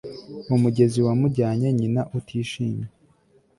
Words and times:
umugezi 0.55 0.99
wamujyanye... 1.05 1.67
nyina 1.79 2.01
utishimye 2.17 2.85